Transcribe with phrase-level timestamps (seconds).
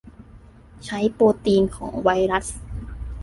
[0.85, 2.47] ใช้โปรตีนของไวรัส